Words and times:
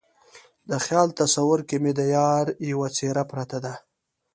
د 0.69 0.71
خیال 0.85 1.09
تصویر 1.19 1.59
کې 1.69 1.77
مې 1.83 1.91
د 1.99 2.01
یار 2.17 2.45
یوه 2.71 2.87
څیره 2.97 3.23
پرته 3.31 3.57
ده 3.65 3.73